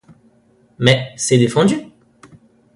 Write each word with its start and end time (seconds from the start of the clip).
Mais 0.79 1.13
c’est 1.15 1.37
défendu. 1.37 1.75